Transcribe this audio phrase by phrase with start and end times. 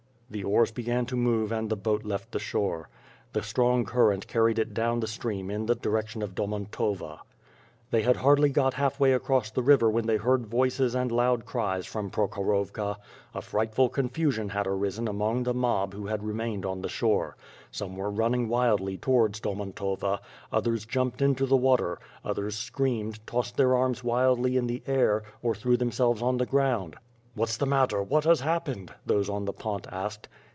[0.33, 2.87] The oars began to move and the boat left the shore.
[3.33, 7.19] The Sitrong current carried it down the stream in the direction of Domontova.
[7.89, 11.43] They had hardly got half w^ay across the river when they heard voices and loud
[11.45, 12.95] cries from Prokhorovka.
[13.35, 17.35] A frightful confusion had arisen among the mob who had remained on the shore.
[17.69, 23.75] Some were running wildly towards Domomtova, others jumped into the water; others screamed, tossed their
[23.75, 26.95] arms wildly in the air, or threw themselves on the ground.
[27.33, 28.03] "What's the matter?
[28.03, 30.27] What has happened?" those on the pont asked.